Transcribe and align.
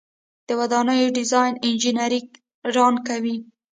د 0.47 0.49
ودانیو 0.59 1.13
ډیزاین 1.17 1.53
انجنیران 1.67 2.95
کوي 3.07 3.35